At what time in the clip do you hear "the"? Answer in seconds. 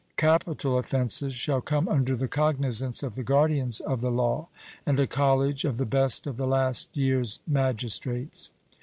2.15-2.27, 3.13-3.21, 4.01-4.09, 5.77-5.85, 6.37-6.47